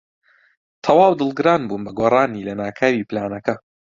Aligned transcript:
تەواو 0.83 1.13
دڵگران 1.19 1.61
بووم 1.69 1.81
بە 1.87 1.91
گۆڕانی 1.99 2.45
لەناکاوی 2.47 3.07
پلانەکە. 3.09 3.55